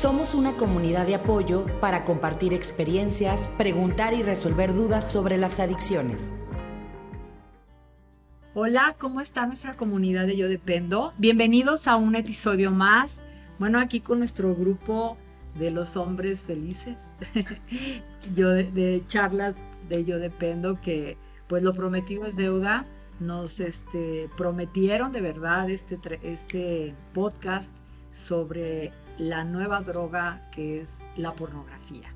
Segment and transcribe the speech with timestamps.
[0.00, 6.30] Somos una comunidad de apoyo para compartir experiencias, preguntar y resolver dudas sobre las adicciones.
[8.54, 11.12] Hola, ¿cómo está nuestra comunidad de Yo Dependo?
[11.18, 13.20] Bienvenidos a un episodio más.
[13.58, 15.18] Bueno, aquí con nuestro grupo
[15.58, 16.96] de los hombres felices,
[18.34, 19.56] yo de, charlas
[19.90, 22.86] de Yo Dependo, que pues lo prometido es deuda.
[23.18, 27.70] Nos este, prometieron de verdad este, este podcast
[28.10, 32.08] sobre la nueva droga que es la pornografía.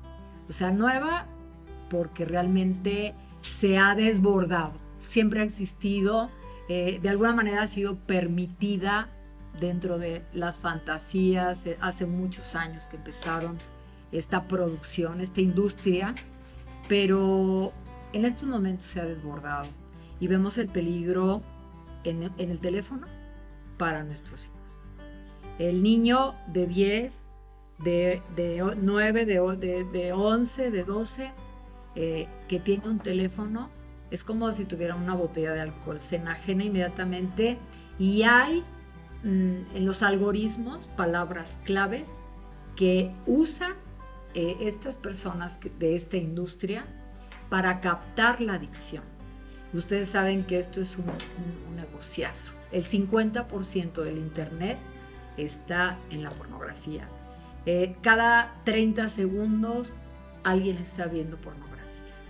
[0.49, 1.27] O sea, nueva
[1.89, 6.31] porque realmente se ha desbordado, siempre ha existido,
[6.67, 9.09] eh, de alguna manera ha sido permitida
[9.59, 13.57] dentro de las fantasías, eh, hace muchos años que empezaron
[14.11, 16.15] esta producción, esta industria,
[16.89, 17.71] pero
[18.13, 19.67] en estos momentos se ha desbordado
[20.19, 21.43] y vemos el peligro
[22.03, 23.05] en, en el teléfono
[23.77, 24.79] para nuestros hijos
[25.59, 27.25] el niño de 10,
[27.83, 28.21] de,
[28.81, 31.31] 9, de, de, 11, de 12,
[31.95, 33.69] eh, que tiene un teléfono,
[34.11, 37.57] es como si tuviera una botella de alcohol, se enajena inmediatamente
[37.97, 38.63] y hay
[39.23, 42.09] mm, en los algoritmos palabras claves
[42.75, 43.73] que usan
[44.33, 46.85] eh, estas personas de esta industria
[47.49, 49.03] para captar la adicción.
[49.73, 52.53] Ustedes saben que esto es un, un, un negociazo.
[52.71, 54.77] El 50% del Internet
[55.37, 57.07] está en la pornografía.
[57.65, 59.95] Eh, cada 30 segundos
[60.43, 61.75] alguien está viendo pornografía.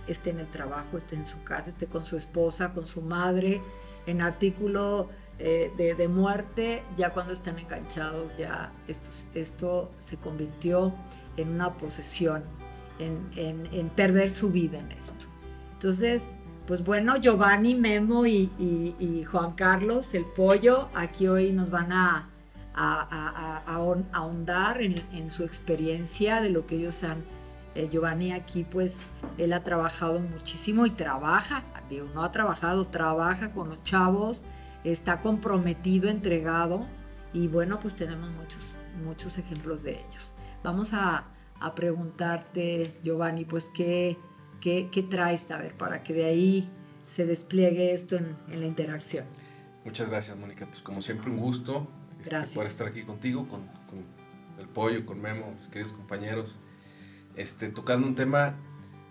[0.06, 3.60] Esté en el trabajo, esté en su casa, esté con su esposa, con su madre,
[4.06, 10.94] en artículo eh, de, muerte, ya cuando están enganchados, ya esto, esto se convirtió
[11.36, 12.44] en una posesión,
[12.98, 15.26] en, perder su vida en esto.
[15.74, 16.24] Entonces,
[16.66, 22.30] pues bueno, Giovanni, Memo y, y Juan Carlos, el pollo, aquí hoy nos van a
[22.76, 27.24] a, ahondar en, su experiencia de lo que ellos han.
[27.74, 29.00] Eh, Giovanni aquí, pues,
[29.36, 34.44] él ha trabajado muchísimo y trabaja, digo, no ha trabajado, trabaja con los chavos,
[34.82, 36.86] está comprometido, entregado
[37.34, 40.32] y bueno, pues tenemos muchos, muchos ejemplos de ellos.
[40.62, 41.26] Vamos a,
[41.74, 44.16] preguntarte, Giovanni, pues, ¿qué,
[44.60, 46.70] qué, qué traes, a ver, para que de ahí
[47.06, 49.26] se despliegue esto en, en la interacción?
[49.84, 50.66] Muchas gracias, Mónica.
[50.66, 51.86] Pues como siempre, un gusto
[52.32, 53.68] este, por estar aquí contigo, con,
[54.58, 56.56] el pollo, con Memo, mis queridos compañeros,
[57.36, 58.54] este, tocando un tema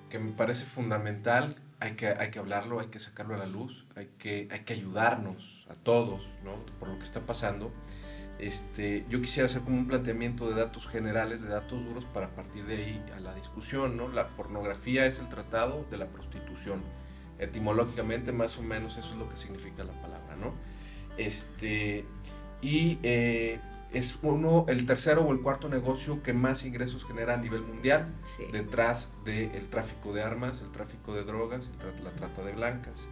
[0.10, 3.86] que me parece fundamental, hay que, hay que hablarlo, hay que sacarlo a la luz,
[3.96, 6.66] hay que, hay que ayudarnos a todos ¿no?
[6.80, 7.72] por lo que está pasando.
[8.40, 12.66] Este, yo quisiera hacer como un planteamiento de datos generales, de datos duros, para partir
[12.66, 13.96] de ahí a la discusión.
[13.98, 14.08] ¿no?
[14.10, 16.82] La pornografía es el tratado de la prostitución.
[17.40, 20.36] Etimológicamente, más o menos, eso es lo que significa la palabra.
[20.36, 20.54] ¿no?
[21.18, 22.06] Este,
[22.66, 23.60] y eh,
[23.94, 28.08] es uno, el tercero o el cuarto negocio que más ingresos genera a nivel mundial,
[28.52, 31.70] detrás del tráfico de armas, el tráfico de drogas,
[32.04, 33.08] la trata de blancas,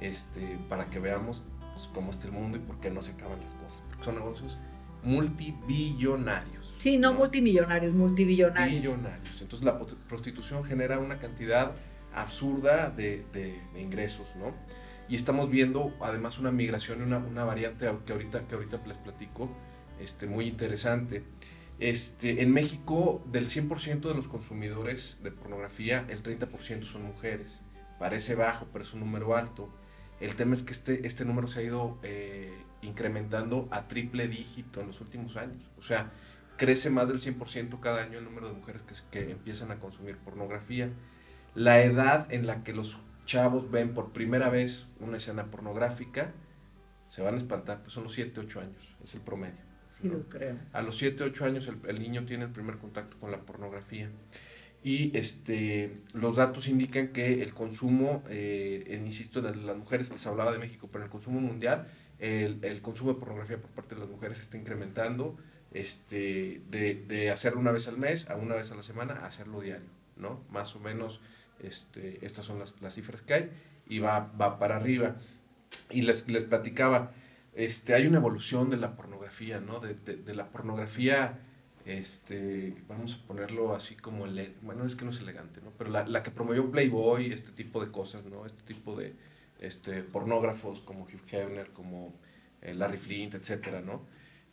[0.00, 3.40] este, para que veamos pues, cómo está el mundo y por qué no se acaban
[3.40, 4.58] las cosas, porque son negocios
[5.04, 6.74] multibillonarios.
[6.78, 8.80] Sí, no, multimillonarios, multibillonarios.
[8.80, 9.40] Millonarios.
[9.40, 9.78] Entonces la
[10.08, 11.76] prostitución genera una cantidad
[12.12, 14.52] absurda de, de ingresos, ¿no?
[15.10, 19.50] Y estamos viendo además una migración, una, una variante que ahorita, que ahorita les platico,
[19.98, 21.24] este, muy interesante.
[21.80, 27.60] Este, en México, del 100% de los consumidores de pornografía, el 30% son mujeres.
[27.98, 29.68] Parece bajo, pero es un número alto.
[30.20, 34.80] El tema es que este, este número se ha ido eh, incrementando a triple dígito
[34.80, 35.68] en los últimos años.
[35.76, 36.12] O sea,
[36.56, 40.18] crece más del 100% cada año el número de mujeres que, que empiezan a consumir
[40.18, 40.88] pornografía.
[41.56, 46.32] La edad en la que los chavos ven por primera vez una escena pornográfica,
[47.06, 49.60] se van a espantar, pues son los 7, 8 años, es el promedio.
[49.88, 50.56] Sí, lo creo.
[50.72, 54.10] A los 7, 8 años el, niño tiene el primer contacto con la pornografía.
[54.82, 60.50] Y este, los datos indican que el consumo, eh, insisto, en las mujeres, les hablaba
[60.50, 61.86] de México, pero en el consumo mundial,
[62.18, 65.36] el, el, consumo de pornografía por parte de las mujeres está incrementando
[65.70, 69.26] este, de, de hacerlo una vez al mes a una vez a la semana a
[69.26, 70.42] hacerlo diario, ¿no?
[70.50, 71.20] Más o menos
[71.62, 73.50] este, estas son las, las, cifras que hay
[73.86, 75.16] y va, va para arriba.
[75.90, 77.12] Y les, les platicaba,
[77.54, 79.80] este, hay una evolución de la pornografía, ¿no?
[79.80, 81.38] De, de, la pornografía,
[81.84, 84.26] este, vamos a ponerlo así como,
[84.62, 85.72] bueno, es que no es elegante, ¿no?
[85.76, 88.46] Pero la, la, que promovió Playboy, este tipo de cosas, ¿no?
[88.46, 89.14] Este tipo de
[89.60, 92.14] este, pornógrafos como Hugh Hefner, como
[92.62, 94.02] eh, Larry Flint, etcétera, ¿no?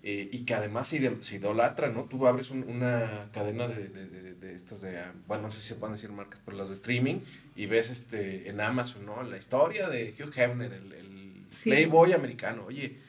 [0.10, 2.06] Eh, y que además se, se, idolatra, ¿no?
[2.06, 5.96] Tú abres una cadena de, de, de, estas de, bueno, no sé si se pueden
[5.96, 7.18] decir marcas, pero las de streaming,
[7.58, 9.22] y ves este en Amazon, ¿no?
[9.24, 12.64] La historia de Hugh Hefner, el, el playboy americano.
[12.68, 13.00] Oye,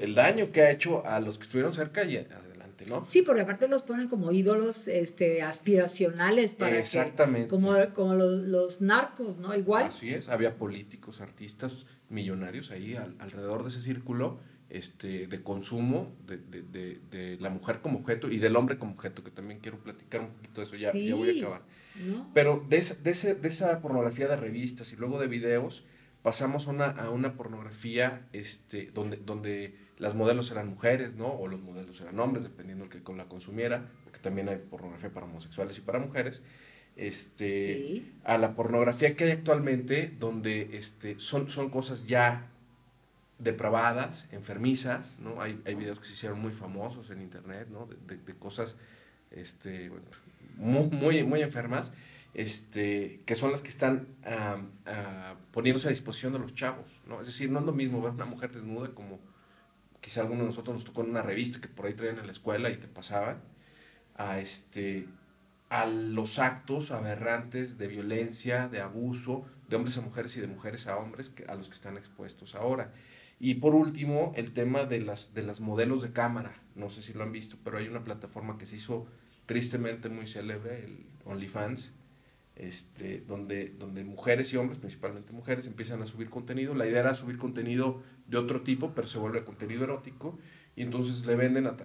[0.00, 3.04] el daño que ha hecho a los que estuvieron cerca y exactamente, ¿no?
[3.04, 7.46] Sí, porque aparte los ponen como ídolos este, aspiracionales para Exactamente.
[7.46, 9.54] como, como los, los, narcos, ¿no?
[9.54, 9.84] Igual.
[9.84, 16.38] Así es, había políticos, artistas, millonarios ahí alrededor de ese círculo este, de consumo de,
[16.38, 19.78] de, de, de, la mujer como objeto y del hombre como objeto, que también quiero
[19.78, 21.62] platicar un poquito de eso, ya, ya voy a acabar.
[22.32, 25.84] Pero de esa, de, ese, de esa pornografía de revistas y luego de videos,
[26.22, 31.26] pasamos a una, a una pornografía este, donde, donde las modelos eran mujeres, ¿no?
[31.26, 35.26] O los modelos eran hombres, dependiendo del que la consumiera, porque también hay pornografía para
[35.26, 36.42] homosexuales y para mujeres.
[36.96, 42.50] Este, a la pornografía que hay actualmente, donde este, son, son cosas ya
[43.40, 45.40] depravadas, enfermizas, ¿no?
[45.40, 47.86] Hay, hay videos que se hicieron muy famosos en internet, ¿no?
[47.86, 48.76] De, de, cosas
[49.30, 49.90] este,
[50.56, 51.92] muy, muy, muy enfermas
[52.34, 54.06] este, que son las que están
[55.52, 57.20] poniéndose a disposición de los chavos, ¿no?
[57.20, 59.18] Es decir, no es lo mismo ver una mujer desnuda como
[60.00, 62.32] quizá alguno de nosotros nos tocó en una revista que por ahí traían en la
[62.32, 63.42] escuela y te pasaban,
[64.14, 65.08] a, este,
[65.68, 70.86] a los actos aberrantes de violencia, de abuso, de hombres a mujeres y de mujeres
[70.86, 72.92] a hombres que, a los que están expuestos ahora.
[73.40, 76.52] Y por último, el tema de las, de las modelos de cámara.
[76.74, 79.06] No sé si lo han visto, pero hay una plataforma que se hizo
[79.46, 81.94] tristemente muy célebre, el OnlyFans,
[82.54, 86.74] este, donde, donde mujeres y hombres, principalmente mujeres, empiezan a subir contenido.
[86.74, 90.38] La idea era subir contenido de otro tipo, pero se vuelve contenido erótico,
[90.76, 91.76] y entonces le venden a,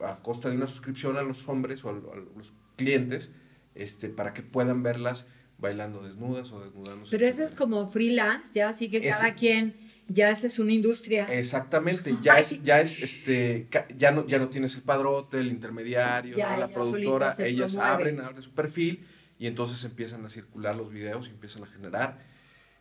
[0.00, 3.32] a, costa de una suscripción a los hombres o a, los clientes
[3.74, 5.26] este, para que puedan verlas
[5.62, 7.16] bailando desnudas o desnudándose.
[7.16, 9.74] Pero eso es como freelance, ya, así que cada quien,
[10.08, 11.24] ya esa es una industria.
[11.32, 16.36] Exactamente, ya es, ya es, este, ya no, ya no tienes el padrote, el intermediario,
[16.36, 19.06] la productora, ellas abren, abren su perfil
[19.38, 22.18] y entonces empiezan a circular los videos y empiezan a generar.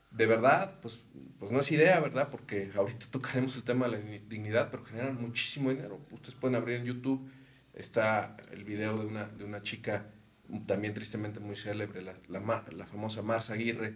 [0.09, 1.05] De verdad, pues,
[1.39, 2.27] pues no es idea, ¿verdad?
[2.29, 6.01] Porque ahorita tocaremos el tema de la dignidad, pero generan muchísimo dinero.
[6.11, 7.31] Ustedes pueden abrir en YouTube,
[7.73, 10.11] está el video de una, de una chica
[10.65, 13.95] también tristemente muy célebre, la, la, la famosa Marza Aguirre,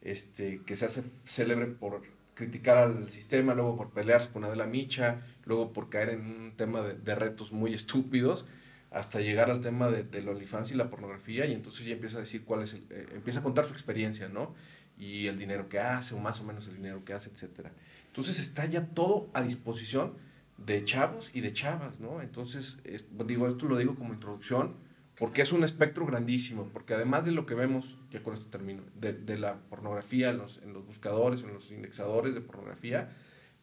[0.00, 2.02] este, que se hace célebre por
[2.34, 6.82] criticar al sistema, luego por pelearse con Adela Micha, luego por caer en un tema
[6.82, 8.46] de, de retos muy estúpidos
[8.90, 12.20] hasta llegar al tema de, del OnlyFans y la pornografía, y entonces ella empieza a
[12.20, 14.54] decir cuál es eh, empieza a contar su experiencia, ¿no?
[14.96, 17.72] Y el dinero que hace, o más o menos el dinero que hace, etcétera.
[18.06, 20.14] Entonces está ya todo a disposición
[20.58, 22.22] de chavos y de chavas, ¿no?
[22.22, 22.80] Entonces,
[23.26, 24.76] digo, esto lo digo como introducción,
[25.18, 28.82] porque es un espectro grandísimo, porque además de lo que vemos, ya con esto termino,
[28.94, 33.10] de, de la pornografía en los, en los buscadores, en los indexadores de pornografía,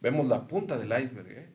[0.00, 1.48] vemos la punta del iceberg, ¿eh?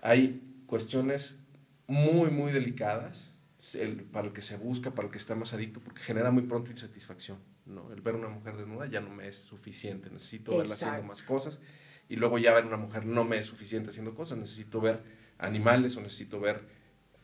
[0.00, 1.40] Hay cuestiones
[1.86, 3.36] muy, muy delicadas
[3.74, 6.42] el, para el que se busca, para el que está más adicto, porque genera muy
[6.42, 7.38] pronto insatisfacción.
[7.66, 7.92] ¿no?
[7.92, 11.60] El ver una mujer desnuda ya no me es suficiente, necesito verla haciendo más cosas.
[12.08, 15.02] Y luego ya ver una mujer no me es suficiente haciendo cosas, necesito ver
[15.38, 16.66] animales o necesito ver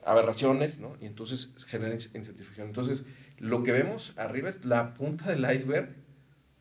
[0.05, 0.97] aberraciones, ¿no?
[1.01, 2.69] Y entonces genera insatisfacción.
[2.69, 3.05] Entonces,
[3.39, 5.95] lo que vemos arriba es la punta del iceberg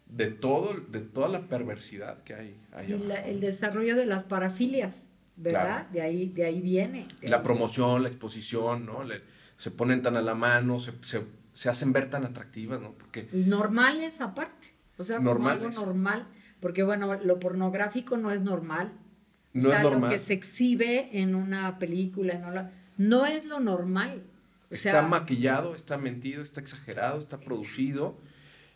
[0.05, 2.93] de, todo, de toda la perversidad que hay ahí
[3.25, 5.03] el desarrollo de las parafilias.
[5.37, 5.87] ¿verdad?
[5.89, 7.05] De, ahí, de ahí viene.
[7.21, 9.01] la promoción, la exposición, ¿no?
[9.55, 11.23] se ponen tan a la mano, se, se,
[11.53, 12.93] se, hacen ver tan atractivas, ¿no?
[12.93, 13.27] Porque...
[13.31, 16.27] Normales aparte, o sea, como algo normal,
[16.59, 18.93] porque bueno, lo pornográfico no es normal.
[19.53, 20.01] No o sea, es normal.
[20.01, 24.23] lo que se exhibe en una película, no, no es lo normal.
[24.69, 28.15] está maquillado, está mentido, está exagerado, está producido.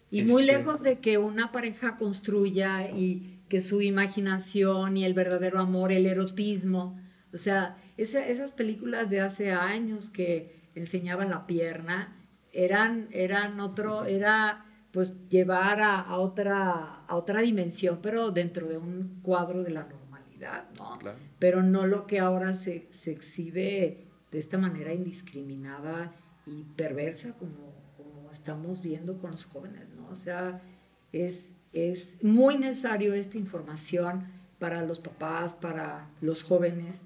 [0.09, 5.13] Y muy este lejos de que una pareja construya y que su imaginación y el
[5.13, 6.99] verdadero amor, el erotismo,
[7.33, 12.15] o sea, esas películas de hace años que enseñaban la pierna,
[12.51, 19.19] eran, eran otro, era pues llevar a, otra, a otra dimensión, pero dentro de un
[19.21, 20.99] cuadro de la normalidad, ¿no?
[21.39, 26.13] Pero no lo que ahora se, se, exhibe de esta manera indiscriminada
[26.45, 30.07] y perversa como, como estamos viendo con los jóvenes, ¿no?
[30.09, 30.61] O sea,
[31.11, 34.25] es, es muy necesario esta información
[34.59, 37.01] para los papás, para los jóvenes,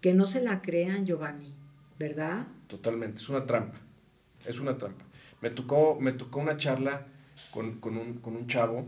[0.00, 1.52] que no se la crean, Giovanni,
[1.98, 2.46] ¿verdad?
[2.66, 3.78] Totalmente, es una trampa,
[4.46, 5.04] es una trampa.
[5.42, 7.06] Me tocó, me tocó una charla
[7.50, 8.86] con, con, un, con un chavo,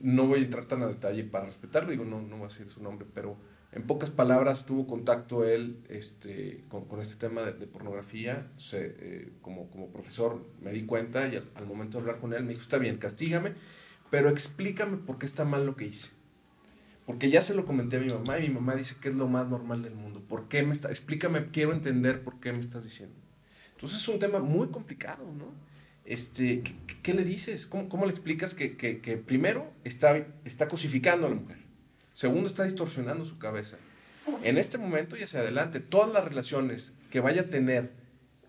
[0.00, 2.70] no voy a entrar tan a detalle para respetarlo, digo, no, no voy a decir
[2.70, 3.36] su nombre, pero
[3.72, 10.46] en pocas palabras tuvo contacto él este, con, este tema de, pornografía, eh, como, profesor
[10.60, 12.98] me di cuenta y al, al momento de hablar con él me dijo, está bien,
[12.98, 13.54] castígame,
[14.10, 16.10] pero explícame por qué está mal lo que hice.
[17.06, 19.26] Porque ya se lo comenté a mi mamá y mi mamá dice que es lo
[19.26, 20.22] más normal del mundo.
[20.28, 20.88] ¿Por qué me está?
[20.88, 23.16] Explícame, quiero entender por qué me estás diciendo.
[23.74, 25.46] Entonces es un tema muy complicado, ¿no?
[26.04, 26.62] Este,
[27.02, 27.66] ¿qué, le dices?
[27.66, 28.68] ¿Cómo, ¿Cómo, le explicas que,
[29.26, 31.61] primero está cosificando a la mujer?
[32.12, 33.78] Segundo, está distorsionando su cabeza.
[34.42, 37.92] En este momento y hacia adelante, todas las relaciones que vaya a tener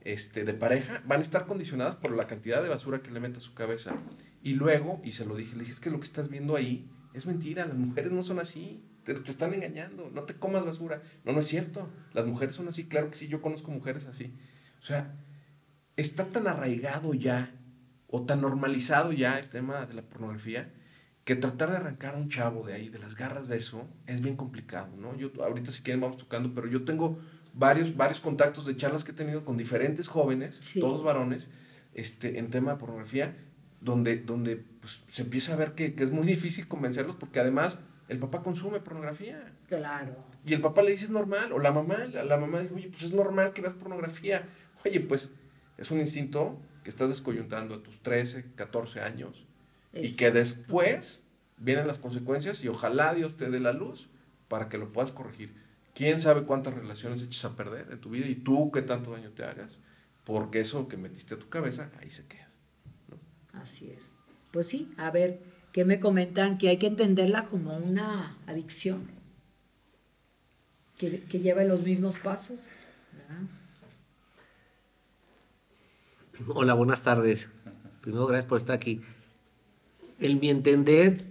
[0.04, 3.38] este, de pareja van a estar condicionadas por la cantidad de basura que le mete
[3.38, 3.96] a su cabeza.
[4.42, 6.90] Y luego, y se lo dije, le dije, es que lo que estás viendo ahí
[7.14, 11.02] es mentira, las mujeres no son así, te, te, están engañando, no te comas basura.
[11.24, 14.34] No, no es cierto, las mujeres son así, claro que sí, yo conozco mujeres así.
[14.80, 15.16] O sea,
[15.96, 17.56] está tan arraigado ya,
[18.08, 20.72] o tan normalizado ya el tema de la pornografía,
[21.24, 24.22] que tratar de arrancar a un chavo de ahí, de las garras de eso, es
[24.22, 25.16] bien complicado, ¿no?
[25.16, 27.18] Yo ahorita si quieren vamos tocando, pero yo tengo
[27.54, 31.50] varios, varios contactos de charlas que he tenido con diferentes jóvenes, todos varones,
[31.94, 33.38] este, en tema de pornografía,
[33.80, 37.80] donde, donde pues, se empieza a ver que, que, es muy difícil convencerlos porque además
[38.10, 39.54] el papá consume pornografía.
[39.68, 40.16] Claro.
[40.46, 42.90] Y el papá le dice es normal, o la mamá, la, la mamá dice, oye,
[42.90, 44.50] pues es normal que veas pornografía.
[44.86, 45.34] Oye, pues
[45.78, 49.46] es un instinto que estás descoyuntando a tus 13, 14 años
[49.94, 51.24] y que después
[51.58, 54.10] vienen las consecuencias y ojalá Dios te dé la luz
[54.48, 58.28] para que lo puedas corregir quién sabe cuántas relaciones echas a perder en tu vida
[58.28, 59.80] y tú qué tanto daño te hagas,
[60.24, 62.50] porque eso que metiste a tu cabeza, ahí se queda.
[63.54, 64.10] Así es.
[64.52, 65.40] Pues sí, a ver,
[65.72, 66.58] ¿qué me comentan?
[66.58, 69.08] Que hay que entenderla como una adicción,
[70.98, 72.60] que, que lleva los mismos pasos.
[76.48, 77.50] Hola, buenas tardes.
[78.02, 79.02] Primero, gracias por estar aquí.
[80.24, 81.28] En mi entender,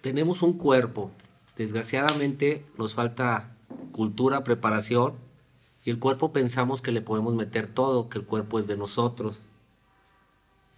[0.00, 1.10] tenemos un cuerpo
[1.56, 3.56] Desgraciadamente nos falta
[3.92, 5.14] cultura, preparación
[5.84, 9.46] y el cuerpo pensamos que le podemos meter todo, que el cuerpo es de nosotros,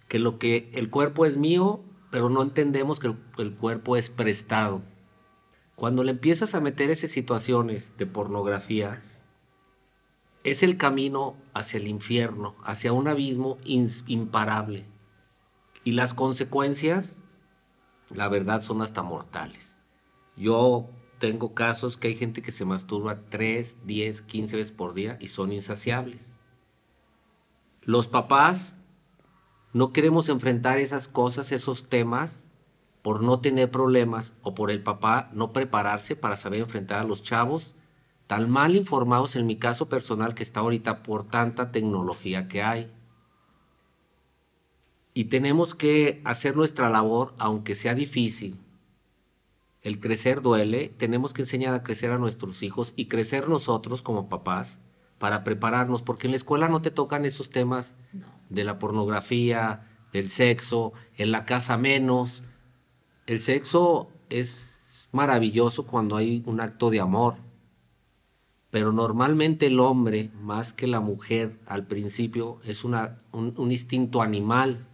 [0.07, 4.09] que lo que el cuerpo es mío, pero no entendemos que el, el cuerpo es
[4.09, 4.81] prestado.
[5.75, 9.03] Cuando le empiezas a meter esas situaciones de pornografía,
[10.45, 14.85] es el camino hacia el infierno, hacia un abismo imparable.
[15.89, 17.17] Y las consecuencias,
[18.11, 19.81] la verdad, son hasta mortales.
[20.37, 25.17] Yo tengo casos que hay gente que se masturba 3, 10, 15 veces por día
[25.19, 26.37] y son insaciables.
[27.81, 28.77] Los papás
[29.73, 32.45] no queremos enfrentar esas cosas, esos temas,
[33.01, 37.23] por no tener problemas o por el papá no prepararse para saber enfrentar a los
[37.23, 37.73] chavos
[38.27, 42.91] tan mal informados en mi caso personal que está ahorita por tanta tecnología que hay.
[45.13, 48.59] Y tenemos que hacer nuestra labor, aunque sea difícil,
[49.81, 54.27] el crecer duele, tenemos que enseñar a crecer a nuestros hijos y crecer nosotros como
[54.27, 54.81] papás
[55.17, 57.95] para prepararnos, porque en la escuela no te tocan esos temas
[58.49, 62.43] de la pornografía, del sexo, en la casa menos.
[63.25, 67.35] El sexo es maravilloso cuando hay un acto de amor,
[68.71, 74.21] pero normalmente el hombre, más que la mujer al principio, es una, un, un instinto
[74.21, 74.88] animal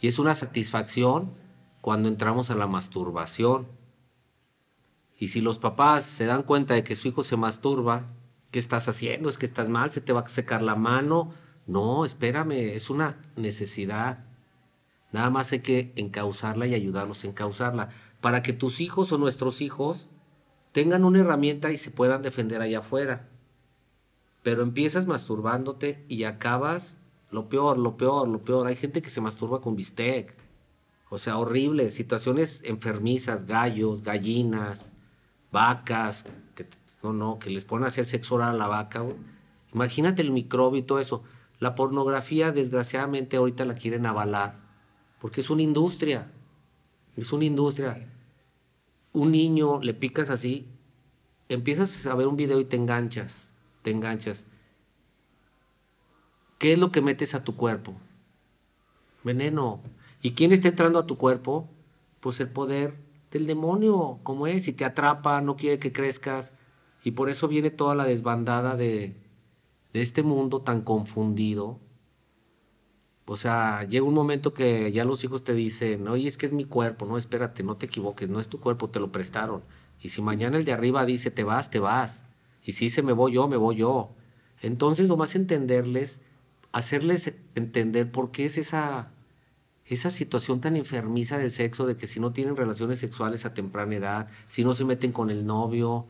[0.00, 1.32] y es una satisfacción
[1.80, 3.66] cuando entramos a la masturbación
[5.18, 8.04] y si los papás se dan cuenta de que su hijo se masturba,
[8.50, 9.28] ¿qué estás haciendo?
[9.28, 9.90] ¿Es que estás mal?
[9.90, 11.32] ¿Se te va a secar la mano?
[11.66, 14.24] No, espérame, es una necesidad.
[15.12, 17.88] Nada más hay que encauzarla y ayudarlos a encauzarla
[18.20, 20.06] para que tus hijos o nuestros hijos
[20.72, 23.28] tengan una herramienta y se puedan defender allá afuera.
[24.42, 26.98] Pero empiezas masturbándote y acabas
[27.30, 28.66] lo peor, lo peor, lo peor.
[28.66, 30.36] Hay gente que se masturba con bistec.
[31.08, 31.90] O sea, horrible.
[31.90, 34.92] Situaciones enfermizas, gallos, gallinas,
[35.52, 36.66] vacas, que,
[37.02, 39.04] no, no, que les ponen a hacer sexo oral a la vaca.
[39.72, 41.22] Imagínate el microbio y todo eso.
[41.58, 44.58] La pornografía, desgraciadamente, ahorita la quieren avalar,
[45.20, 46.30] porque es una industria.
[47.16, 48.06] Es una industria.
[49.12, 50.68] Un niño le picas así,
[51.48, 54.44] empiezas a ver un video y te enganchas, te enganchas.
[56.66, 57.94] ¿Qué es lo que metes a tu cuerpo?
[59.22, 59.84] Veneno.
[60.20, 61.68] ¿Y quién está entrando a tu cuerpo?
[62.18, 62.96] Pues el poder
[63.30, 66.54] del demonio, como es, y te atrapa, no quiere que crezcas,
[67.04, 69.14] y por eso viene toda la desbandada de,
[69.92, 71.78] de este mundo tan confundido.
[73.26, 76.52] O sea, llega un momento que ya los hijos te dicen, oye, es que es
[76.52, 79.62] mi cuerpo, no, espérate, no te equivoques, no es tu cuerpo, te lo prestaron.
[80.02, 82.24] Y si mañana el de arriba dice, te vas, te vas.
[82.64, 84.16] Y si dice, me voy yo, me voy yo.
[84.62, 86.22] Entonces, nomás entenderles,
[86.76, 89.10] hacerles entender por qué es esa
[89.86, 93.94] esa situación tan enfermiza del sexo, de que si no tienen relaciones sexuales a temprana
[93.94, 96.06] edad, si no se meten con el novio,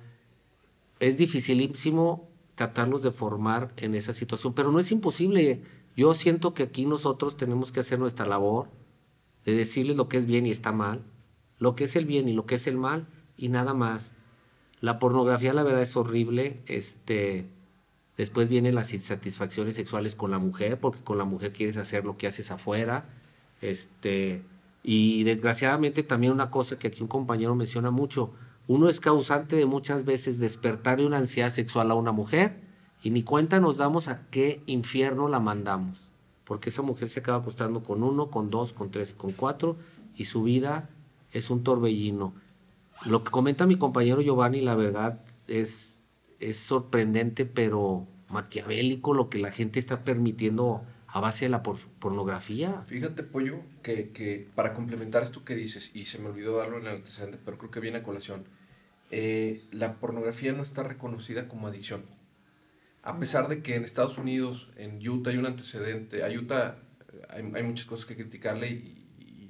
[0.99, 5.63] es dificilísimo tratarlos de formar en esa situación, pero no es imposible.
[5.95, 8.69] Yo siento que aquí nosotros tenemos que hacer nuestra labor
[9.45, 11.03] de decirles lo que es bien y está mal,
[11.59, 13.07] lo que es el bien y lo que es el mal,
[13.37, 14.15] y nada más.
[14.81, 16.63] La pornografía, la verdad, es horrible.
[16.67, 17.51] Este,
[18.17, 22.17] después vienen las insatisfacciones sexuales con la mujer, porque con la mujer quieres hacer lo
[22.17, 23.05] que haces afuera
[23.61, 24.43] este,
[24.83, 28.33] y desgraciadamente también una cosa que aquí un compañero menciona mucho,
[28.69, 32.61] uno es causante de muchas veces despertar de una ansiedad sexual a una mujer
[33.03, 36.01] y ni cuenta nos damos a qué infierno la mandamos.
[36.45, 39.77] Porque esa mujer se acaba acostando con uno, con dos, con tres, con cuatro
[40.17, 40.89] y su vida
[41.33, 42.33] es un torbellino.
[43.05, 45.96] Lo que comenta mi compañero Giovanni, la verdad, es,
[46.41, 52.83] es sorprendente, pero maquiavélico lo que la gente está permitiendo a base de la pornografía.
[52.83, 56.87] Fíjate, Pollo, que, que, para complementar esto que dices, y se me olvidó darlo en
[56.87, 58.45] el antecedente, pero creo que viene a colación,
[59.11, 62.05] eh, la pornografía no está reconocida como adicción.
[63.03, 66.83] A pesar de que en Estados Unidos, en Utah hay un antecedente, a Utah
[67.29, 69.49] hay, hay muchas cosas que criticarle y, y,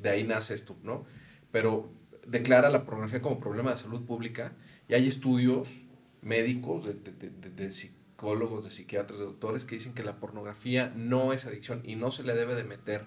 [0.00, 1.04] de ahí nace esto, ¿no?
[1.50, 1.92] Pero
[2.26, 4.52] declara la pornografía como problema de salud pública
[4.88, 5.82] y hay estudios
[6.22, 10.92] médicos de, de, de, de psicólogos, de psiquiatras, de doctores que dicen que la pornografía
[10.94, 13.04] no es adicción y no se le debe de meter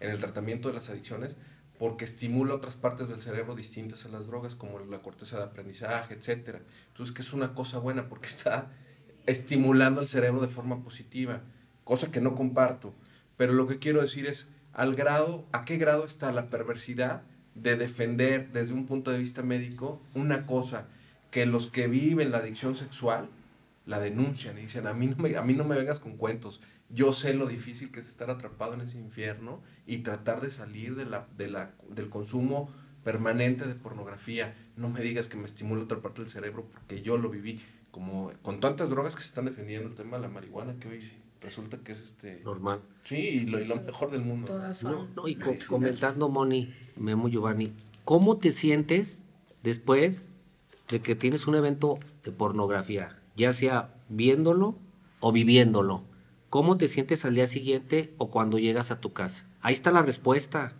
[0.00, 1.36] en el tratamiento de las adicciones
[1.78, 6.14] porque estimula otras partes del cerebro distintas a las drogas, como la corteza de aprendizaje,
[6.14, 6.60] etc.
[6.88, 8.72] Entonces, que es una cosa buena porque está
[9.26, 11.42] estimulando al cerebro de forma positiva,
[11.84, 12.94] cosa que no comparto.
[13.36, 17.22] Pero lo que quiero decir es, al grado, ¿a qué grado está la perversidad
[17.54, 20.88] de defender desde un punto de vista médico una cosa
[21.36, 23.28] que los que viven la adicción sexual
[23.84, 26.62] la denuncian y dicen, a mí no me, a mí no me vengas con cuentos,
[26.88, 30.96] yo sé lo difícil que es estar atrapado en ese infierno y tratar de salir
[30.96, 32.70] de la, de la, del consumo
[33.04, 34.54] permanente de pornografía.
[34.76, 37.60] No me digas que me estimula otra parte del cerebro porque yo lo viví.
[37.90, 41.00] Como con tantas drogas que se están defendiendo el tema de la marihuana que hoy
[41.42, 42.80] resulta que es este normal.
[43.04, 44.58] Sí, y lo, y lo mejor del mundo.
[44.84, 47.74] No, no, y co comentando Moni, Memo Giovanni,
[48.06, 49.26] ¿cómo te sientes
[49.62, 50.32] después
[50.88, 54.76] de que tienes un evento de pornografía, ya sea viéndolo
[55.20, 56.04] o viviéndolo?
[56.50, 59.46] ¿Cómo te sientes al día siguiente o cuando llegas a tu casa?
[59.60, 60.72] Ahí está la respuesta.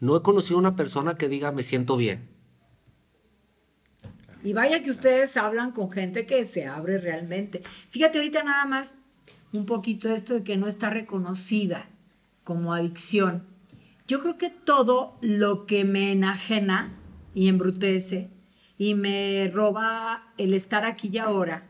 [0.00, 2.28] No he conocido una persona que diga me siento bien.
[4.44, 7.62] Y vaya que ustedes hablan con gente que se abre realmente.
[7.90, 8.94] Fíjate ahorita nada más
[9.52, 11.88] un poquito esto de que no está reconocida
[12.44, 13.46] como adicción.
[14.06, 16.92] Yo creo que todo lo que me enajena
[17.34, 18.28] y embrutece
[18.78, 21.66] y me roba el estar aquí y ahora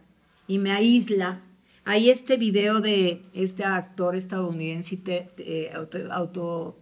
[0.47, 1.41] y me aísla.
[1.85, 4.99] Hay este video de este actor estadounidense,
[6.11, 6.79] auto,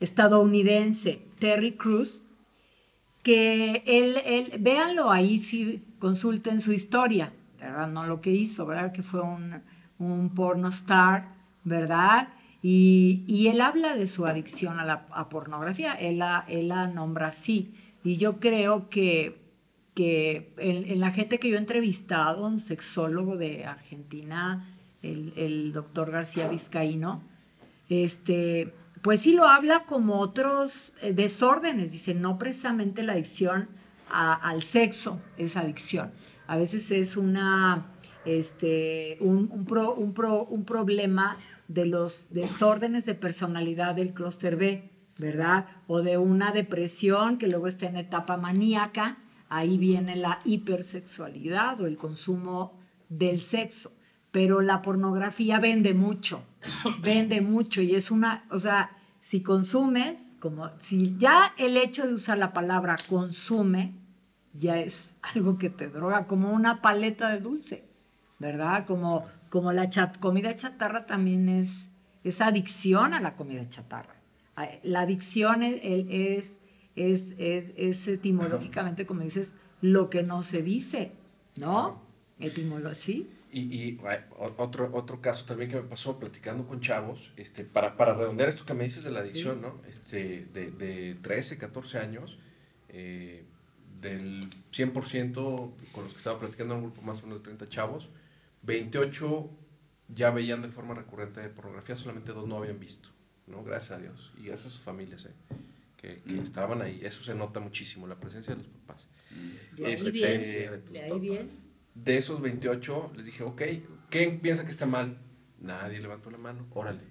[0.00, 2.24] estadounidense, Terry Cruz,
[3.22, 7.88] que él, él, véanlo ahí, si consulten su historia, ¿verdad?
[7.88, 8.92] No lo que hizo, ¿verdad?
[8.92, 9.62] Que fue un,
[9.98, 12.28] un porno star, ¿verdad?
[12.62, 16.86] Y, y, él habla de su adicción a la a pornografía, él la, él la
[16.86, 17.74] nombra así.
[18.04, 19.40] Y yo creo que,
[19.94, 24.66] que en, la gente que yo he entrevistado, un sexólogo de Argentina,
[25.02, 27.22] el, el doctor García Vizcaíno,
[27.88, 33.68] este, pues sí lo habla como otros eh, desórdenes, dice, no precisamente la adicción
[34.08, 36.12] a, al sexo es adicción,
[36.46, 37.86] a veces es una,
[38.24, 41.36] este, un, un, pro, un, pro, un problema
[41.68, 45.66] de los desórdenes de personalidad del clúster B, ¿verdad?
[45.86, 51.86] O de una depresión que luego está en etapa maníaca, ahí viene la hipersexualidad o
[51.86, 53.92] el consumo del sexo.
[54.30, 56.42] Pero la pornografía vende mucho,
[57.02, 62.14] vende mucho y es una, o sea, si consumes, como si ya el hecho de
[62.14, 64.02] usar la palabra consume
[64.54, 67.84] ya es algo que te droga, como una paleta de dulce,
[68.38, 68.86] ¿verdad?
[68.86, 71.88] Como, como la chat, comida chatarra también es,
[72.24, 74.21] es adicción a la comida chatarra.
[74.82, 76.58] La adicción es, es,
[76.94, 81.12] es, es, es etimológicamente, como dices, lo que no se dice,
[81.58, 82.02] ¿no?
[82.38, 83.30] Etimología, ¿sí?
[83.50, 84.00] Y, y,
[84.56, 88.64] otro, otro caso también que me pasó platicando con chavos, este, para, para redondear esto
[88.64, 89.60] que me dices de la adicción, sí.
[89.60, 89.80] ¿no?
[89.86, 92.38] Este, de, de 13, 14 años,
[92.88, 93.44] eh,
[94.00, 95.34] del 100%
[95.92, 98.08] con los que estaba platicando en un grupo más o menos de 30 chavos,
[98.62, 99.50] 28
[100.08, 103.10] ya veían de forma recurrente de pornografía, solamente dos no habían visto,
[103.46, 103.62] ¿no?
[103.64, 104.32] Gracias a Dios.
[104.38, 105.34] Y gracias a sus familias, ¿eh?
[105.96, 106.40] Que, que mm.
[106.40, 107.00] estaban ahí.
[107.02, 109.08] Eso se nota muchísimo, la presencia de los papás.
[109.76, 110.84] De ahí este, bien.
[110.90, 111.48] De ahí bien
[111.94, 113.62] de esos 28, les dije, ok,
[114.08, 115.18] ¿quién piensa que está mal?
[115.58, 117.02] Nadie levantó la mano, órale.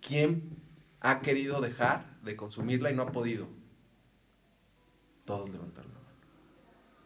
[0.00, 0.56] ¿Quién
[1.00, 3.48] ha querido dejar de consumirla y no ha podido?
[5.24, 6.16] Todos levantaron la mano.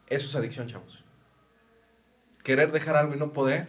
[0.08, 1.04] Eso es adicción, chavos.
[2.42, 3.68] Querer dejar algo y no poder,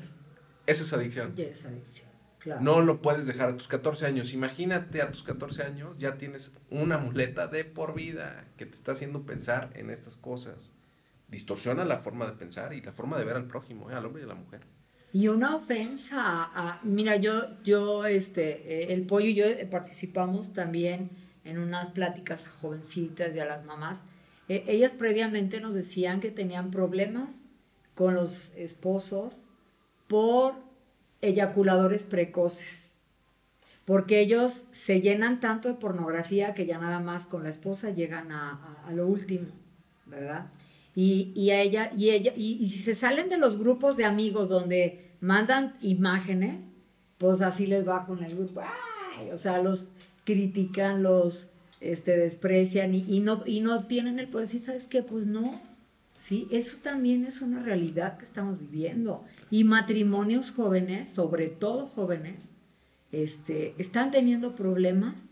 [0.66, 1.36] eso es adicción.
[1.36, 2.05] Ya es adicción,
[2.46, 2.62] claro.
[2.62, 4.32] No lo puedes dejar a tus 14 años.
[4.32, 8.94] Imagínate a tus 14 años, ya tienes una muleta de por vida que te está
[8.94, 10.72] haciendo pensar en estas cosas
[11.28, 13.94] distorsiona la forma de pensar y la forma de ver al prójimo, ¿eh?
[13.94, 14.62] al hombre y a la mujer.
[15.12, 21.10] Y una ofensa a, mira, yo, yo, este, eh, el pollo y yo participamos también
[21.44, 24.04] en unas pláticas a jovencitas y a las mamás,
[24.48, 27.40] ellas previamente nos decían que tenían problemas
[27.96, 29.42] con los esposos
[30.08, 30.54] por
[31.28, 32.92] eyaculadores precoces,
[33.86, 38.32] porque ellos se llenan tanto de pornografía que ya nada más con la esposa llegan
[38.32, 39.48] a, a, lo último,
[40.06, 40.48] ¿verdad?
[40.96, 44.06] Y, y, a ella, y ella, y, y si se salen de los grupos de
[44.06, 46.66] amigos donde mandan imágenes,
[47.18, 48.62] pues así les va con el grupo.
[48.62, 49.30] ¡Ay!
[49.32, 49.90] O sea, los
[50.24, 51.50] critican, los
[51.82, 55.04] este, desprecian y, no, y no tienen el poder decir, ¿sabes qué?
[55.04, 55.52] Pues no.
[56.16, 59.24] Sí, eso también es una realidad que estamos viviendo.
[59.56, 62.44] Y matrimonios jóvenes, sobre todo jóvenes,
[63.14, 65.24] este, están teniendo problemas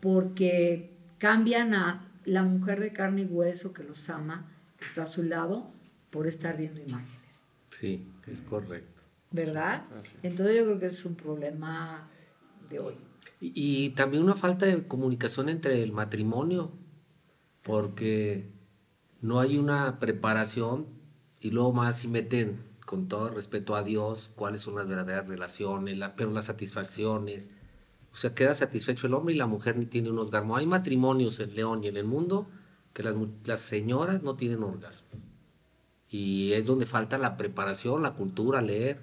[0.00, 5.06] porque cambian a la mujer de carne y hueso que los ama, que está a
[5.06, 5.70] su lado,
[6.08, 7.42] por estar viendo imágenes.
[7.68, 9.02] Sí, es correcto.
[9.32, 9.84] ¿Verdad?
[10.22, 12.08] Entonces yo creo que es un problema
[12.70, 12.94] de hoy.
[13.38, 16.72] Y, también una falta de comunicación entre el matrimonio,
[17.62, 18.48] porque
[19.20, 20.86] no hay una preparación
[21.38, 25.98] y luego más si meten con todo respeto a Dios cuáles son las verdaderas relaciones,
[26.16, 27.50] pero las satisfacciones.
[28.14, 30.56] O sea, queda satisfecho el hombre y la mujer ni tiene un orgasmo.
[30.56, 32.48] Hay matrimonios en León y en el mundo
[32.94, 35.06] que las, las señoras no tienen orgasmo.
[36.08, 39.02] Y es donde falta la preparación, la cultura, leer.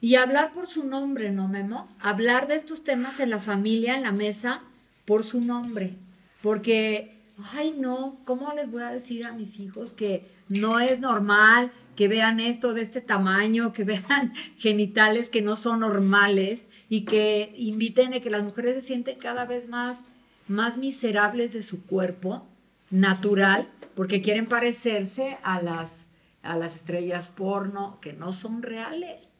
[0.00, 1.86] Y hablar por su nombre, ¿no, Memo?
[2.00, 4.62] Hablar de estos temas en la familia, en la mesa,
[5.04, 5.94] por su nombre.
[6.42, 7.20] Porque,
[7.52, 12.06] ay, no, ¿cómo les voy a decir a mis hijos que no es normal que
[12.06, 18.14] vean esto de este tamaño, que vean genitales que no son normales y que inviten
[18.14, 19.98] a que las mujeres se sienten cada vez más,
[20.46, 22.46] más miserables de su cuerpo
[22.90, 26.06] natural, porque quieren parecerse a las,
[26.44, 29.30] a las estrellas porno que no son reales?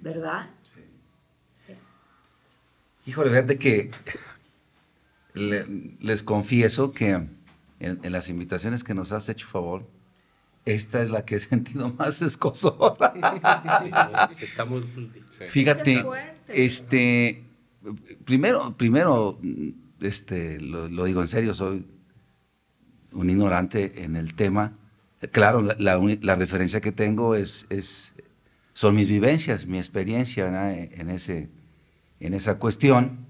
[0.00, 0.46] ¿Verdad?
[0.72, 1.74] Sí.
[3.06, 3.90] Híjole, fíjate que
[5.34, 7.26] les confieso que
[7.80, 9.84] en, las invitaciones que nos has hecho favor,
[10.64, 13.12] esta es la que he sentido más escosora.
[14.40, 14.82] Está muy
[15.48, 16.04] Fíjate,
[16.48, 17.44] este,
[18.24, 19.38] primero, primero,
[20.00, 21.86] este, lo, digo en serio, soy
[23.12, 24.76] un ignorante en el tema.
[25.32, 28.14] Claro, la, la referencia que tengo es, es
[28.74, 31.48] son mis vivencias, mi experiencia en, ese,
[32.18, 33.26] en esa cuestión.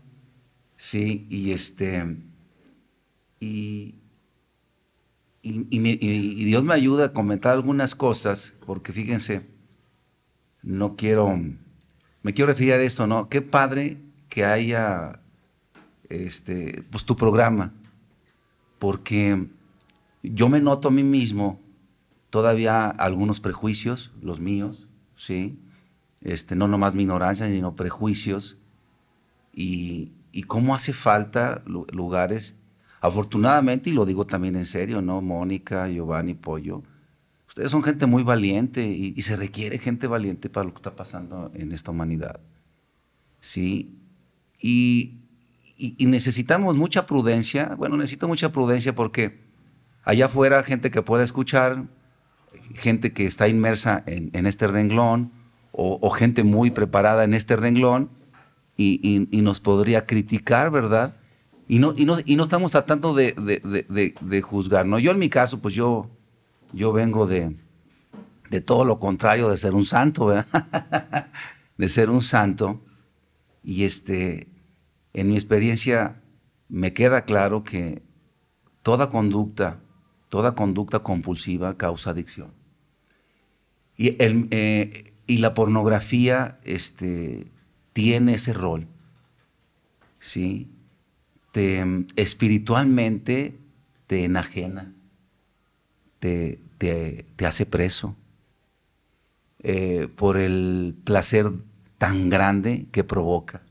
[0.77, 2.17] Sí, y este.
[3.41, 3.97] Y,
[5.45, 9.47] y, Dios me ayuda a comentar algunas cosas, porque fíjense,
[10.63, 11.39] no quiero.
[12.23, 13.29] Me quiero referir a esto, ¿no?
[13.29, 13.99] Qué padre
[14.31, 15.21] que haya
[16.09, 17.75] este, pues tu programa,
[18.79, 19.47] porque
[20.23, 21.61] yo me noto a mí mismo
[22.31, 25.59] todavía algunos prejuicios, los míos, ¿sí?
[26.23, 28.57] Este, no nomás mi ignorancia, sino prejuicios.
[29.53, 30.13] Y,
[30.49, 32.57] cómo hace falta lugares,
[33.05, 35.21] afortunadamente, y lo digo también en serio, ¿no?
[35.21, 36.83] Mónica, Giovanni, Pollo,
[37.47, 41.53] ustedes son gente muy valiente y, se requiere gente valiente para lo que está pasando
[41.55, 42.41] en esta humanidad.
[43.41, 43.99] ¿Sí?
[44.59, 45.21] Y,
[45.99, 49.39] necesitamos mucha prudencia, bueno, necesito mucha prudencia porque
[50.03, 51.85] allá afuera gente que pueda escuchar,
[52.75, 55.31] gente que está inmersa en, este renglón
[55.73, 58.09] o, gente muy preparada en este renglón
[58.79, 61.17] y, nos podría criticar, ¿verdad?
[61.67, 64.99] Y no, y no, y no estamos tratando de, juzgar, ¿no?
[64.99, 66.11] Yo en mi caso, pues yo,
[66.73, 67.57] yo vengo de,
[68.51, 71.31] de todo lo contrario de ser un santo, ¿verdad?
[71.79, 72.83] de ser un santo.
[73.63, 74.49] Y este,
[75.13, 76.21] en mi experiencia
[76.69, 78.03] me queda claro que
[78.83, 79.81] toda conducta
[80.35, 82.53] Toda conducta compulsiva causa adicción.
[83.97, 87.53] Y, el, eh, y la pornografía este,
[87.93, 88.89] tiene ese rol.
[90.19, 90.74] ¿sí?
[91.55, 91.85] Te,
[92.17, 93.55] espiritualmente
[94.09, 94.93] te enajena,
[96.19, 98.17] te, te, hace preso
[99.61, 101.53] eh, por el placer
[101.99, 103.63] tan grande que provoca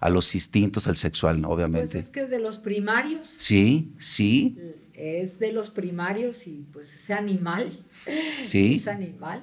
[0.00, 1.92] a los instintos, al sexual, obviamente.
[1.92, 3.26] Pues es que es de los primarios.
[3.26, 4.58] Sí, sí
[5.00, 7.72] es de los primarios y pues ese animal,
[8.44, 8.74] ¿Sí?
[8.76, 9.42] ese animal,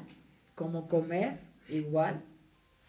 [0.55, 2.23] como comer, igual.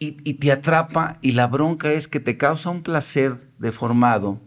[0.00, 4.40] Y, te atrapa y la bronca es que te causa un placer deformado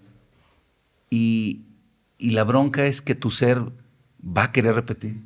[1.12, 1.66] y,
[2.20, 3.62] la bronca es que tu ser
[4.26, 5.22] va a querer repetir,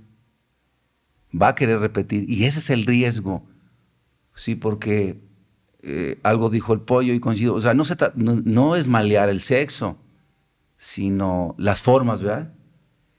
[1.30, 3.45] va a querer repetir y ese es el riesgo,
[4.34, 5.21] sí, porque
[5.84, 9.98] eh, algo dijo el pollo y coincido, o sea, no, es malear el sexo,
[10.78, 12.54] sino las formas, ¿verdad?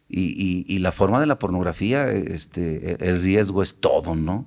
[0.08, 4.46] Y, la forma de la pornografía, este, el riesgo es todo, ¿no?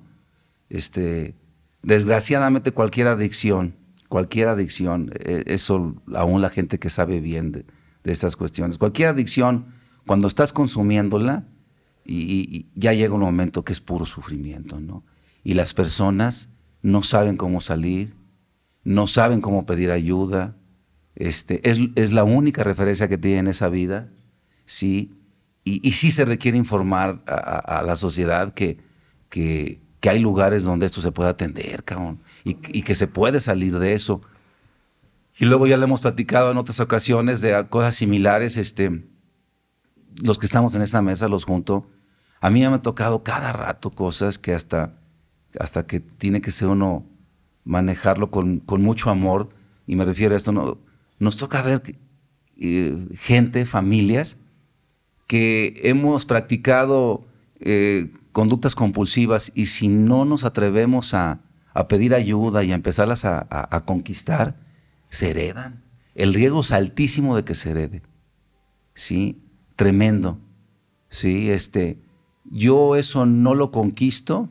[0.68, 1.36] Este,
[1.82, 3.76] desgraciadamente cualquier adicción,
[4.08, 7.64] cualquier adicción, e, eso aún la gente que sabe bien
[8.04, 9.66] estas cuestiones, cualquier adicción
[10.06, 11.46] cuando estás consumiéndola,
[12.04, 15.04] y, ya llega un momento que es puro sufrimiento, ¿no?
[15.44, 16.50] Y las personas
[16.82, 18.14] no saben cómo salir,
[18.82, 20.56] no saben cómo pedir ayuda,
[21.14, 24.10] este, es, la única referencia que tienen en esa vida,
[24.64, 25.12] ¿sí?
[25.62, 28.78] Y, y sí se requiere informar a, la sociedad que,
[29.28, 33.92] que, hay lugares donde esto se puede atender, cabrón, y que se puede salir de
[33.92, 34.22] eso.
[35.40, 39.06] Y luego ya le hemos platicado en otras ocasiones de cosas similares, este,
[40.16, 41.88] los que estamos en esta mesa, los junto,
[42.42, 45.00] a mí me ha tocado cada rato cosas que hasta,
[45.58, 47.06] hasta que tiene que ser uno
[47.64, 49.48] manejarlo con, mucho amor,
[49.86, 50.76] y me refiero a esto, no,
[51.18, 51.82] nos toca ver
[52.58, 54.36] eh, gente, familias,
[55.26, 57.24] que hemos practicado
[57.60, 61.40] eh, conductas compulsivas y si no nos atrevemos a,
[61.88, 64.68] pedir ayuda y a empezarlas a, a, conquistar,
[65.10, 65.84] se heredan.
[66.14, 68.02] El riesgo es altísimo de que se herede.
[68.94, 69.42] ¿Sí?
[69.76, 70.38] Tremendo.
[71.08, 71.50] ¿Sí?
[71.50, 71.98] Este,
[72.44, 74.48] yo eso no lo conquisto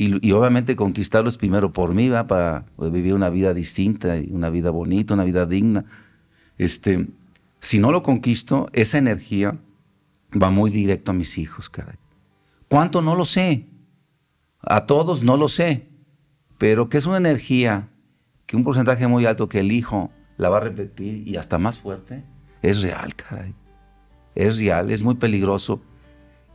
[0.00, 2.28] y, obviamente conquistarlo es primero por mí, ¿va?
[2.28, 5.86] para vivir una vida distinta, una vida bonita, una vida digna.
[6.56, 7.08] Este,
[7.58, 9.58] si no lo conquisto, esa energía
[10.40, 11.96] va muy directo a mis hijos, caray.
[12.68, 13.02] ¿Cuánto?
[13.02, 13.66] No lo sé.
[14.60, 15.88] A todos no lo sé.
[16.58, 17.88] Pero que es una energía,
[18.48, 21.78] que un porcentaje muy alto que el hijo la va a repetir y hasta más
[21.78, 22.24] fuerte,
[22.62, 23.54] es real, caray.
[24.34, 25.82] Es real, es muy peligroso.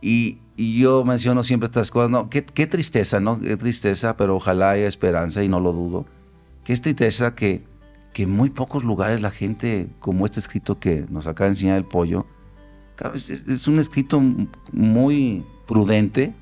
[0.02, 2.28] Y, yo menciono siempre estas cosas, ¿no?
[2.28, 3.40] Qué, tristeza, ¿no?
[3.40, 6.04] Qué tristeza, pero ojalá haya esperanza y no lo dudo.
[6.64, 7.64] Qué tristeza que,
[8.12, 11.76] que en muy pocos lugares la gente, como este escrito que nos acaba de enseñar
[11.76, 12.26] el pollo,
[13.14, 14.20] es, es un escrito
[14.72, 16.34] muy prudente,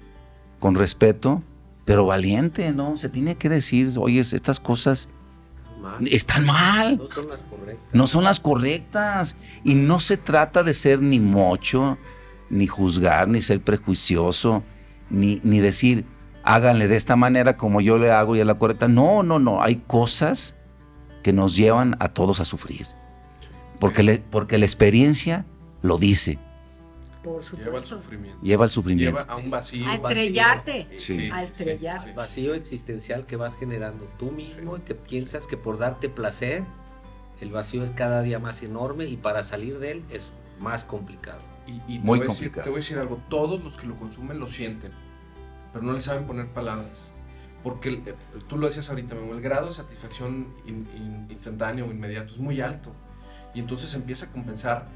[0.60, 1.42] con respeto,
[1.84, 2.96] pero valiente, ¿no?
[2.96, 5.08] Se tiene que decir, oye, estas cosas
[6.10, 6.98] están mal.
[6.98, 7.88] No son las correctas.
[7.92, 9.36] No son las correctas.
[9.64, 11.98] Y no se trata de ser ni mocho,
[12.50, 14.62] ni juzgar, ni ser prejuicioso,
[15.10, 16.04] ni, ni decir,
[16.44, 18.88] háganle de esta manera como yo le hago y a la correcta.
[18.88, 19.62] No, no, no.
[19.62, 20.56] Hay cosas
[21.22, 22.86] que nos llevan a todos a sufrir.
[23.78, 25.44] Porque, porque la experiencia
[25.82, 26.38] lo dice.
[27.22, 27.70] Por supuesto.
[27.70, 28.38] Lleva al sufrimiento.
[28.42, 29.18] Lleva al sufrimiento.
[29.20, 29.86] Lleva a un vacío.
[29.86, 30.88] A estrellarte.
[30.98, 31.30] Sí.
[31.32, 32.14] a estrellar.
[32.14, 36.64] vacío existencial que vas generando tú mismo y que piensas que por darte placer,
[37.40, 41.40] el vacío es cada día más enorme y para salir de él es más complicado.
[41.66, 42.64] Y, Muy te, voy complicado.
[42.64, 44.92] te voy a decir algo, todos los que lo consumen lo sienten,
[45.72, 47.12] pero no le saben poner palabras.
[47.62, 48.14] Porque eh,
[48.48, 50.48] tú lo decías ahorita, el grado de satisfacción
[51.30, 52.92] instantáneo o inmediato es muy alto.
[53.54, 54.88] Y entonces empieza a compensar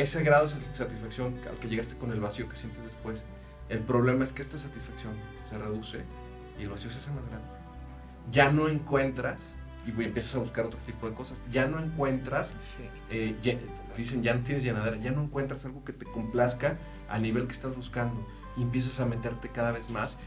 [0.00, 3.24] ese grado de satisfacción al que llegaste con el vacío que sientes después.
[3.68, 5.14] El problema es que esta satisfacción
[5.48, 6.02] se reduce
[6.58, 7.46] y el vacío se hace más grande.
[8.30, 9.54] Ya no encuentras,
[9.86, 12.52] y empiezas a buscar otro tipo de cosas, ya no encuentras
[13.10, 13.36] eh,
[13.96, 16.76] dicen ya no tienes llenadera, ya no encuentras algo que te complazca
[17.08, 20.18] al nivel que estás buscando y empiezas a meterte cada vez más.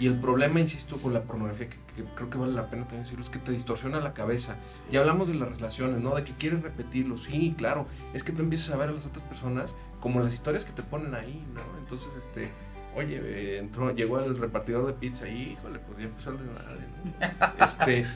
[0.00, 1.76] Y el problema, insisto, con la pornografía, que,
[2.14, 4.56] creo que vale la pena también decirlo, es que te distorsiona la cabeza.
[4.90, 6.14] Y hablamos de las relaciones, ¿no?
[6.14, 7.18] De que quieres repetirlo.
[7.18, 7.86] Sí, claro.
[8.14, 10.82] Es que tú empiezas a ver a las otras personas como las historias que te
[10.82, 11.60] ponen ahí, ¿no?
[11.78, 12.50] Entonces, este,
[12.96, 17.64] oye, entró, llegó el repartidor de pizza y, híjole, pues ya empezó el desmadre, ¿no?
[17.64, 18.06] Este,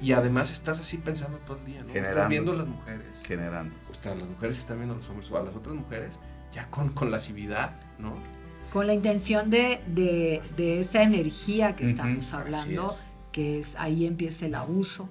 [0.00, 1.94] y además estás así pensando todo el día, ¿no?
[1.94, 3.22] Estás viendo a las mujeres.
[3.24, 3.72] Generando.
[3.88, 6.18] O sea, las mujeres están viendo a los hombres o a las otras mujeres
[6.52, 8.14] ya con, con lascividad, ¿no?
[8.74, 12.94] Con la intención de, de, esa energía que estamos hablando,
[13.32, 15.08] que es ahí empieza el abuso.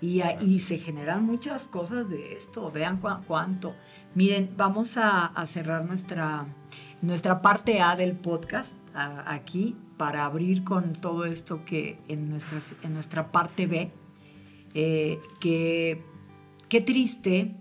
[0.00, 2.72] Y, y, se generan muchas cosas de esto.
[2.72, 3.76] Vean cuánto.
[4.16, 6.46] Miren, vamos a, a, cerrar nuestra,
[7.02, 12.94] nuestra parte A del podcast aquí para abrir con todo esto que en, nuestras, en
[12.94, 13.92] nuestra parte B
[14.74, 16.02] eh, que
[16.68, 17.54] qué triste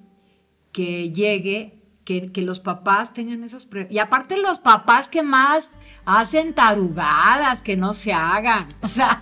[0.72, 3.68] que llegue, que, los papás tengan esos...
[3.90, 5.72] Y aparte los papás que más
[6.06, 8.68] hacen tarugadas, que no se hagan.
[8.82, 9.22] O sea,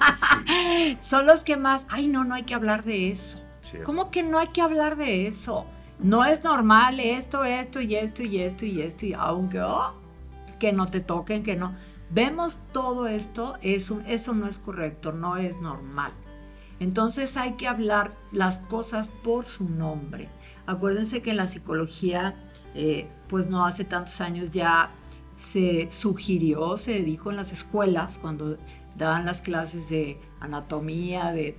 [0.99, 1.85] son los que más...
[1.89, 3.43] Ay, no, no hay que hablar de eso.
[3.83, 5.65] ¿Cómo que no hay que hablar de eso?
[5.99, 9.93] No es normal esto, esto y esto y esto y esto, y aunque, oh,
[10.57, 11.73] que no te toquen, que no.
[12.09, 16.13] Vemos todo esto, eso, eso no es correcto, no es normal.
[16.79, 20.29] Entonces hay que hablar las cosas por su nombre.
[20.65, 22.35] Acuérdense que en la psicología,
[22.75, 24.91] eh, pues no hace tantos años ya
[25.36, 28.58] se sugirió, se dijo en las escuelas, cuando
[28.97, 31.58] daban las clases de anatomía, de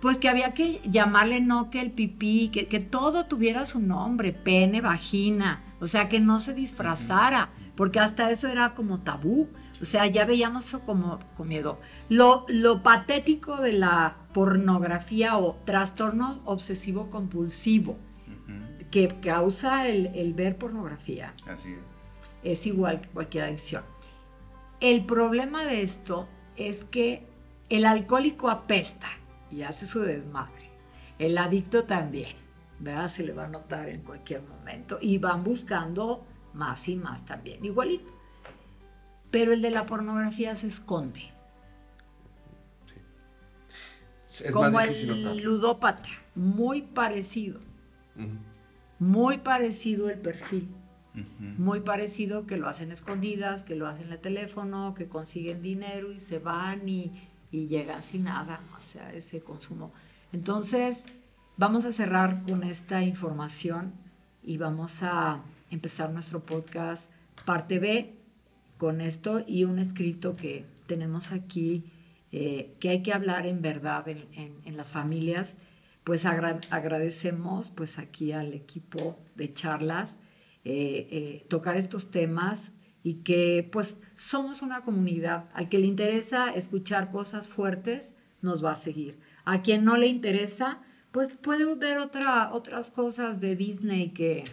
[0.00, 4.32] pues que había que llamarle no que el pipí, que, que todo tuviera su nombre,
[4.32, 9.48] pene, vagina, o sea, que no se disfrazara, porque hasta eso era como tabú.
[9.80, 11.78] O sea, ya veíamos eso como con miedo.
[12.08, 17.96] Lo, lo patético de la pornografía o trastorno obsesivo compulsivo
[18.90, 21.34] que causa el, ver pornografía.
[21.46, 21.78] Así es.
[22.42, 23.84] es igual que cualquier adicción.
[24.80, 27.26] El problema de esto es que
[27.68, 29.08] el alcohólico apesta
[29.50, 30.70] y hace su desmadre.
[31.18, 32.36] El adicto también,
[32.78, 33.08] ¿verdad?
[33.08, 36.24] Se le va a notar en cualquier momento y van buscando
[36.54, 38.12] más y más también, igualito.
[39.30, 41.32] Pero el de la pornografía se esconde.
[44.24, 47.58] Es como más difícil el ludópata, muy parecido,
[48.14, 48.47] Ujú.
[48.98, 50.68] Muy parecido el perfil,
[51.58, 56.12] muy parecido que lo hacen escondidas, que lo hacen en el teléfono, que consiguen dinero
[56.12, 57.10] y se van y,
[57.50, 59.92] y llegan sin nada, o sea, ese consumo.
[60.32, 61.04] Entonces,
[61.56, 63.92] vamos a cerrar con esta información
[64.44, 67.10] y vamos a empezar nuestro podcast
[67.44, 68.14] parte B
[68.76, 71.84] con esto y un escrito que tenemos aquí
[72.30, 75.56] eh, que hay que hablar en verdad en, en- en las familias.
[76.08, 80.18] Pues agra- agradecemos pues aquí al equipo de charlas
[80.64, 85.50] eh, eh, tocar estos temas y que pues somos una comunidad.
[85.52, 89.18] Al que le interesa escuchar cosas fuertes, nos va a seguir.
[89.44, 90.80] A quien no le interesa,
[91.12, 94.44] pues puede ver otra, otras cosas de Disney que,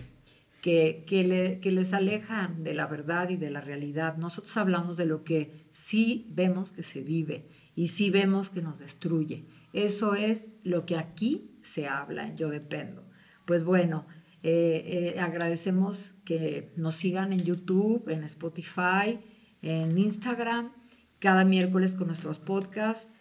[0.61, 4.17] que, que, le- que les alejan de la verdad y de la realidad.
[4.17, 8.77] Nosotros hablamos de lo que sí vemos que se vive y sí vemos que nos
[8.79, 9.45] destruye.
[9.75, 13.03] Eso es lo que aquí se habla en Yo Dependo.
[13.43, 14.07] Pues bueno,
[14.41, 19.19] eh, eh, agradecemos que nos sigan en YouTube, en Spotify,
[19.61, 20.71] en Instagram,
[21.19, 23.11] cada miércoles con nuestros podcasts.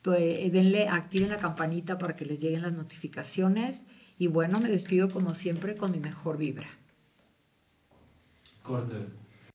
[0.00, 3.84] Pues, denle, activen la campanita para que les lleguen las notificaciones.
[4.16, 6.70] Y bueno, me despido como siempre con mi mejor vibra.
[8.62, 8.94] Corte.